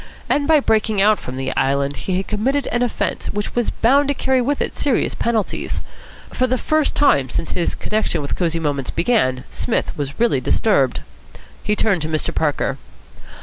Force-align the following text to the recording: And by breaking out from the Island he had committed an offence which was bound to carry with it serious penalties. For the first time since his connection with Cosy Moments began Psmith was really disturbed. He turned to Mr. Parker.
And 0.27 0.47
by 0.47 0.59
breaking 0.59 0.99
out 0.99 1.19
from 1.19 1.37
the 1.37 1.55
Island 1.55 1.95
he 1.95 2.17
had 2.17 2.25
committed 2.27 2.65
an 2.71 2.81
offence 2.81 3.27
which 3.27 3.53
was 3.53 3.69
bound 3.69 4.07
to 4.07 4.15
carry 4.15 4.41
with 4.41 4.59
it 4.59 4.75
serious 4.75 5.13
penalties. 5.13 5.81
For 6.33 6.47
the 6.47 6.57
first 6.57 6.95
time 6.95 7.29
since 7.29 7.51
his 7.51 7.75
connection 7.75 8.19
with 8.19 8.35
Cosy 8.35 8.59
Moments 8.59 8.89
began 8.89 9.43
Psmith 9.51 9.95
was 9.95 10.19
really 10.19 10.41
disturbed. 10.41 11.01
He 11.63 11.75
turned 11.75 12.01
to 12.01 12.09
Mr. 12.09 12.33
Parker. 12.33 12.79